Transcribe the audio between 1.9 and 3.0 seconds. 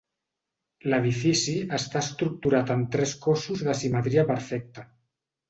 estructurat en